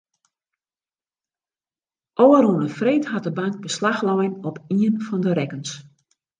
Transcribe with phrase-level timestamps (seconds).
[2.23, 5.69] Ofrûne freed hat de bank beslach lein op ien fan de rekkens.